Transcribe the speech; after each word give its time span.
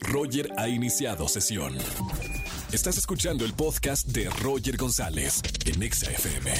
Roger 0.00 0.50
ha 0.56 0.68
iniciado 0.68 1.28
sesión. 1.28 1.76
Estás 2.72 2.96
escuchando 2.98 3.44
el 3.44 3.52
podcast 3.54 4.08
de 4.08 4.28
Roger 4.42 4.76
González 4.76 5.40
en 5.64 5.80
Exa 5.82 6.10
FM. 6.10 6.50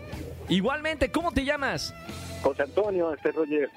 Igualmente, 0.48 1.11
¿cómo 1.11 1.31
te 1.31 1.43
llamas? 1.43 1.93
José 2.41 2.63
Antonio, 2.63 3.13
este 3.13 3.31
Roger. 3.34 3.70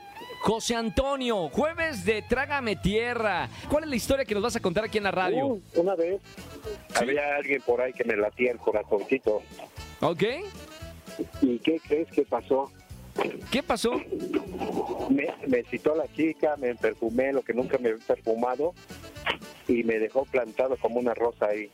José 0.43 0.77
Antonio, 0.77 1.49
jueves 1.49 2.05
de 2.05 2.23
Trágame 2.23 2.77
Tierra. 2.77 3.49
¿Cuál 3.69 3.85
es 3.85 3.91
la 3.91 3.97
historia 3.97 4.25
que 4.25 4.35
nos 4.35 4.43
vas 4.43 4.57
a 4.57 4.61
contar 4.61 4.85
aquí 4.85 4.99
en 4.99 5.05
la 5.05 5.11
radio? 5.11 5.47
Uh, 5.47 5.63
una 5.75 5.97
vez 5.97 6.21
había 6.95 7.37
alguien 7.37 7.61
por 7.63 7.81
ahí 7.81 7.93
que 7.93 8.05
me 8.05 8.17
latía 8.17 8.53
el 8.53 8.59
corazoncito. 8.59 9.43
¿Ok? 10.01 10.23
¿Y 11.43 11.59
qué 11.59 11.81
crees 11.87 12.09
que 12.09 12.23
pasó? 12.23 12.71
¿Qué 13.51 13.63
pasó? 13.63 14.01
Me, 15.11 15.29
me 15.47 15.63
citó 15.65 15.93
a 15.93 15.97
la 15.97 16.13
chica, 16.15 16.55
me 16.57 16.75
perfumé 16.75 17.33
lo 17.33 17.43
que 17.43 17.53
nunca 17.53 17.77
me 17.79 17.91
había 17.91 18.07
perfumado 18.07 18.73
y 19.71 19.85
me 19.85 19.99
dejó 19.99 20.25
plantado 20.25 20.77
como 20.77 20.99
una 21.01 21.15
rosa 21.15 21.47
ahí. 21.47 21.71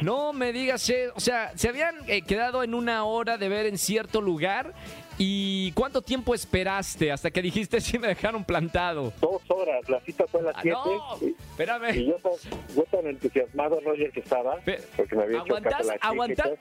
No 0.00 0.32
me 0.32 0.52
digas, 0.52 0.88
eh, 0.90 1.08
o 1.14 1.20
sea, 1.20 1.52
se 1.56 1.68
habían 1.68 1.96
eh, 2.08 2.22
quedado 2.22 2.62
en 2.62 2.74
una 2.74 3.04
hora 3.04 3.36
de 3.36 3.48
ver 3.48 3.66
en 3.66 3.76
cierto 3.76 4.20
lugar 4.22 4.72
y 5.18 5.70
¿cuánto 5.72 6.00
tiempo 6.00 6.34
esperaste 6.34 7.12
hasta 7.12 7.30
que 7.30 7.42
dijiste 7.42 7.80
si 7.80 7.98
me 7.98 8.08
dejaron 8.08 8.44
plantado? 8.44 9.12
Dos 9.20 9.42
horas, 9.48 9.86
la 9.88 10.00
cita 10.00 10.24
fue 10.26 10.40
a 10.40 10.44
las 10.44 10.56
Ah, 10.56 10.60
7 10.62 10.76
no, 10.76 11.18
y, 11.20 11.36
espérame. 11.50 11.94
y 11.94 12.06
yo, 12.06 12.14
tan- 12.16 12.74
yo 12.74 12.82
tan 12.84 13.06
entusiasmado, 13.06 13.80
Roger, 13.80 14.10
que 14.12 14.20
estaba, 14.20 14.56
porque 14.96 15.14
me 15.16 15.22
había 15.24 15.38
hecho 15.42 15.54
caso 15.56 15.56
a 15.58 15.60
¿Aguantas- 15.60 15.86
la 15.86 15.92
chica 15.94 16.06
y 16.06 16.10
aguanta- 16.10 16.42
todo. 16.44 16.56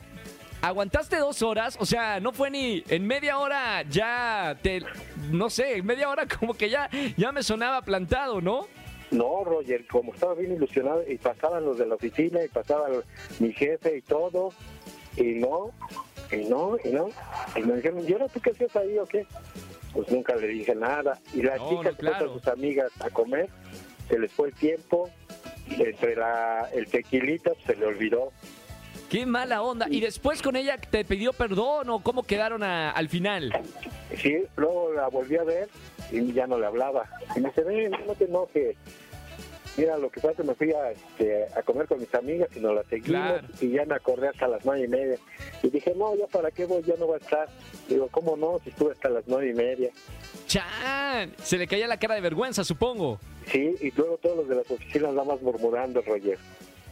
¿Aguantaste 0.63 1.17
dos 1.17 1.41
horas? 1.41 1.75
O 1.80 1.88
sea, 1.88 2.19
no 2.19 2.33
fue 2.33 2.52
ni 2.52 2.83
en 2.88 3.08
media 3.08 3.39
hora 3.39 3.81
ya 3.89 4.56
te, 4.61 4.83
no 5.31 5.50
sé, 5.50 5.78
en 5.78 5.85
media 5.88 6.08
hora 6.08 6.28
como 6.28 6.53
que 6.53 6.69
ya, 6.69 6.88
ya 7.17 7.31
me 7.31 7.41
sonaba 7.41 7.81
plantado, 7.81 8.41
¿no? 8.41 8.67
No, 9.12 9.44
Roger, 9.44 9.86
como 9.88 10.14
estaba 10.14 10.34
bien 10.36 10.54
ilusionado 10.54 11.04
y 11.08 11.17
pasaban 11.17 11.66
los 11.66 11.78
de 11.78 11.86
la 11.86 11.95
oficina 11.95 12.44
y 12.44 12.48
pasaba 12.48 12.88
el- 12.88 13.04
mi 13.40 13.52
jefe 13.53 13.98
y 13.98 14.02
todo, 14.02 14.53
y 15.18 15.34
no, 15.36 15.72
y 16.31 16.45
no, 16.48 16.78
y 16.84 16.90
no. 16.90 17.09
Y 17.56 17.62
me 17.62 17.76
dijeron, 17.76 18.03
¿y 18.08 18.14
ahora 18.14 18.28
tú 18.30 18.40
qué 18.40 18.52
hacías 18.52 18.76
ahí 18.78 18.98
o 18.98 19.06
qué? 19.06 19.26
Pues 19.94 20.09
nunca 20.09 20.36
le 20.38 20.48
dije 20.48 20.73
nada. 20.76 21.20
Y 21.34 21.42
la 21.44 21.58
No, 21.58 21.70
chica 21.70 21.92
no, 21.92 21.98
claro. 21.98 22.26
con 22.31 22.40
sus 22.40 22.48
amigas 22.48 22.92
a 23.02 23.09
comer, 23.09 23.50
se 24.08 24.18
les 24.18 24.31
fue 24.31 24.48
el 24.48 24.53
tiempo, 24.56 25.09
entre 25.70 26.16
la, 26.16 26.70
el 26.73 26.88
tequilita 26.88 27.52
se 27.66 27.75
le 27.75 27.86
olvidó. 27.86 28.31
Qué 29.09 29.25
mala 29.25 29.62
onda. 29.62 29.88
¿Y 29.90 30.00
después 30.00 30.42
con 30.42 30.56
ella 30.56 30.78
te 30.78 31.03
pidió 31.03 31.34
perdón 31.34 31.90
o 31.90 32.00
cómo 32.02 32.23
quedaron 32.23 32.64
a- 32.64 32.92
al 32.92 33.09
final? 33.09 33.52
Sí, 34.18 34.38
luego 34.56 34.94
la 34.94 35.09
volví 35.09 35.36
a 35.36 35.44
ver 35.44 35.68
y 36.14 36.31
ya 36.31 36.48
no 36.48 36.58
le 36.58 36.66
hablaba. 36.66 37.09
Y 37.36 37.42
me 37.42 37.50
dice, 37.50 37.64
ven, 37.64 37.92
no 38.08 38.16
te 38.16 38.23
enojes. 38.25 38.78
Mira, 39.77 39.97
lo 39.97 40.09
que 40.09 40.19
pasa 40.19 40.31
es 40.31 40.38
que 40.38 40.44
me 40.44 40.53
fui 40.55 40.72
a, 40.73 40.91
este, 40.91 41.45
a 41.55 41.61
comer 41.64 41.88
con 41.88 42.00
mis 42.00 42.14
amigas 42.14 42.50
y 42.55 42.59
nos 42.59 42.75
la 42.75 42.83
seguimos 42.83 43.08
Claro. 43.22 43.47
y 43.61 43.69
ya 43.72 43.86
me 43.86 43.95
acordé 43.95 44.28
hasta 44.28 44.47
las 44.47 44.66
nueve 44.66 44.83
y 44.86 44.88
media. 44.89 45.17
Y 45.63 45.69
dije, 45.69 45.94
no, 45.95 46.13
ya 46.16 46.28
para 46.28 46.52
qué 46.52 46.66
voy, 46.66 46.83
ya 46.83 46.95
no 46.97 47.08
va 47.08 47.16
a 47.16 47.19
estar. 47.19 47.47
Digo, 47.88 48.08
¿cómo 48.11 48.36
no? 48.36 48.59
Si 48.63 48.69
estuve 48.69 48.91
hasta 48.91 49.09
las 49.09 49.23
nueve 49.28 49.50
y 49.50 49.53
media. 49.53 49.89
¡Chan! 50.47 51.34
Se 51.41 51.57
le 51.57 51.68
caía 51.68 51.88
la 51.88 51.97
cara 51.97 52.16
de 52.16 52.22
vergüenza, 52.22 52.63
supongo. 52.63 53.19
Sí, 53.47 53.75
y 53.81 53.91
luego 53.91 54.18
todos 54.18 54.38
los 54.38 54.50
de 54.50 54.56
las 54.56 54.69
oficinas 54.69 55.13
nada 55.13 55.23
más 55.25 55.41
murmurando, 55.41 56.01
Roger. 56.01 56.38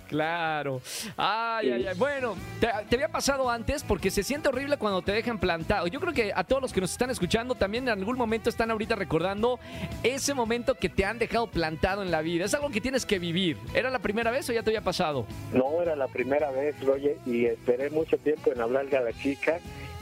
Claro. 0.10 0.82
Ay, 1.16 1.70
ay, 1.70 1.86
ay. 1.88 1.96
Bueno, 1.96 2.36
te, 2.60 2.68
había 2.68 3.10
pasado 3.10 3.48
antes 3.48 3.84
porque 3.84 4.10
se 4.10 4.24
siente 4.24 4.50
horrible 4.50 4.78
cuando 4.78 5.04
te 5.04 5.12
dejan 5.12 5.38
plantado. 5.38 5.86
Yo 5.86 6.00
creo 6.00 6.14
que 6.14 6.34
a 6.36 6.44
todos 6.44 6.64
los 6.64 6.74
que 6.74 6.82
nos 6.82 6.92
están 6.92 7.12
escuchando 7.12 7.54
también 7.54 7.88
en 7.88 8.00
algún 8.00 8.18
momento 8.18 8.50
están 8.50 8.72
ahorita 8.72 8.96
recordando 8.96 9.60
ese 10.02 10.34
momento 10.34 10.74
que 10.74 10.90
te 10.90 11.06
han 11.06 11.20
dejado 11.20 11.46
plantado 11.46 12.02
en 12.02 12.10
la 12.10 12.22
vida. 12.22 12.46
Es 12.46 12.56
algo 12.56 12.72
que 12.72 12.82
tienes 12.82 13.06
que 13.06 13.20
vivir. 13.20 13.58
¿Era 13.76 13.92
la 13.92 14.00
primera 14.00 14.32
vez 14.32 14.50
o 14.50 14.54
ya 14.54 14.64
te 14.64 14.72
había 14.72 14.82
pasado? 14.82 15.28
No 15.54 15.80
era 15.80 15.96
la 15.96 16.08
primera 16.08 16.50
vez, 16.50 16.80
Roger, 16.84 17.18
y 17.28 17.46
esperé 17.46 17.92
mucho 17.92 18.18
tiempo 18.18 18.52
en 18.52 18.62
hablarle 18.62 18.98
a 18.98 19.02
la 19.02 19.14
chica 19.14 19.60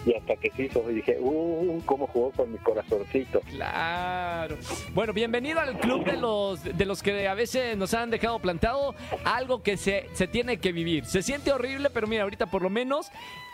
y 0.08 0.14
hasta 0.14 0.38
que 0.38 0.50
se 0.52 0.64
hizo, 0.64 0.82
dije, 0.88 1.18
uh, 1.20 1.82
cómo 1.86 2.08
jugó 2.08 2.32
con 2.32 2.50
mi 2.50 2.58
corazoncito. 2.60 3.42
Claro. 3.42 4.56
Bueno, 4.94 5.12
bienvenido 5.12 5.60
al 5.60 5.78
club 5.80 6.06
de 6.06 6.16
los 6.16 6.64
de 6.64 6.86
los 6.86 7.04
que 7.04 7.28
a 7.28 7.34
veces 7.34 7.76
nos 7.76 7.94
han 7.94 8.10
dejado 8.10 8.40
plantado. 8.40 8.96
Algo 9.26 9.62
que 9.62 9.76
se, 9.76 10.08
se 10.14 10.28
tiene 10.28 10.60
que 10.60 10.72
vivir. 10.72 11.06
Se 11.06 11.22
siente 11.22 11.52
horrible, 11.52 11.90
pero 11.90 12.08
mira, 12.08 12.24
ahorita 12.24 12.46
por 12.46 12.62
lo 12.62 12.70
menos 12.70 13.12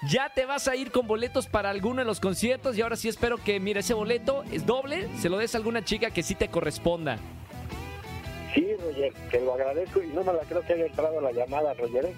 ya 0.08 0.30
te 0.30 0.46
vas 0.46 0.68
a 0.68 0.75
ir 0.75 0.92
con 0.92 1.08
boletos 1.08 1.47
para 1.47 1.72
alguno 1.72 2.02
de 2.02 2.06
los 2.06 2.19
conciertos. 2.19 2.78
Y 2.78 2.81
ahora 2.84 2.97
sí 2.97 3.09
espero 3.09 3.38
que, 3.38 3.59
mira, 3.59 3.80
ese 3.80 3.96
boleto 3.96 4.44
es 4.52 4.63
doble. 4.63 5.08
Se 5.18 5.30
lo 5.30 5.38
des 5.40 5.56
a 5.56 5.58
alguna 5.58 5.84
chica 5.84 6.12
que 6.12 6.22
sí 6.22 6.36
te 6.36 6.50
corresponda. 6.50 7.18
Sí, 8.53 8.68
Roger, 8.80 9.12
que 9.31 9.40
lo 9.40 9.56
agradezco 9.56 10.03
y 10.03 10.08
no 10.09 10.24
me 10.24 10.34
la 10.34 10.42
creo 10.42 10.62
que 10.62 10.74
haya 10.74 10.86
entrado 10.86 11.19
la 11.19 11.31
llamada, 11.31 11.74
Roger. 11.74 12.13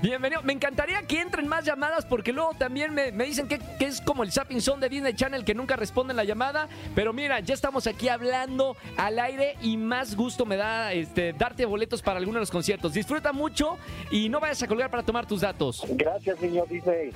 Bienvenido. 0.00 0.42
Me 0.42 0.52
encantaría 0.52 1.02
que 1.02 1.20
entren 1.20 1.48
más 1.48 1.64
llamadas 1.64 2.04
porque 2.04 2.32
luego 2.32 2.54
también 2.56 2.94
me, 2.94 3.10
me 3.10 3.24
dicen 3.24 3.48
que, 3.48 3.58
que 3.78 3.86
es 3.86 4.00
como 4.00 4.22
el 4.22 4.30
Zapping 4.30 4.60
Zone 4.60 4.80
de 4.80 4.88
Disney 4.88 5.14
Channel 5.14 5.44
que 5.44 5.54
nunca 5.54 5.74
responden 5.74 6.16
la 6.16 6.24
llamada. 6.24 6.68
Pero 6.94 7.12
mira, 7.12 7.40
ya 7.40 7.54
estamos 7.54 7.86
aquí 7.88 8.08
hablando 8.08 8.76
al 8.96 9.18
aire 9.18 9.56
y 9.60 9.76
más 9.76 10.14
gusto 10.14 10.46
me 10.46 10.56
da 10.56 10.92
este, 10.92 11.32
darte 11.32 11.64
boletos 11.64 12.00
para 12.00 12.18
alguno 12.18 12.36
de 12.36 12.42
los 12.42 12.50
conciertos. 12.50 12.92
Disfruta 12.92 13.32
mucho 13.32 13.76
y 14.10 14.28
no 14.28 14.38
vayas 14.38 14.62
a 14.62 14.68
colgar 14.68 14.88
para 14.90 15.02
tomar 15.02 15.26
tus 15.26 15.40
datos. 15.40 15.82
Gracias, 15.88 16.38
señor 16.38 16.68
Disney. 16.68 17.10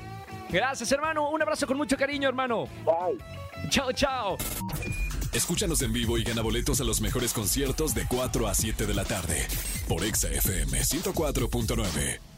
Gracias, 0.50 0.91
hermano. 0.91 1.31
Un 1.31 1.41
abrazo 1.41 1.66
con 1.69 1.76
mucho 1.76 1.97
cariño, 1.97 2.28
hermano. 2.28 2.66
Bye. 2.84 3.70
Chao, 3.70 3.93
chao. 3.93 4.37
Escúchanos 5.32 5.81
en 5.82 5.93
vivo 5.93 6.19
y 6.19 6.25
gana 6.25 6.43
boletos 6.43 6.81
a 6.81 6.84
los 6.84 7.00
mejores 7.00 7.32
conciertos 7.32 7.94
de 7.94 8.06
4 8.06 8.49
a 8.49 8.54
7 8.54 8.87
de 8.87 8.94
la 8.94 9.04
tarde 9.04 9.47
por 9.88 10.04
Exa 10.04 10.28
FM 10.28 10.78
104.9. 10.81 12.31